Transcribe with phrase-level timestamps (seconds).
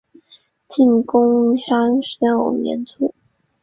[0.67, 3.13] 晋定公三十六年卒。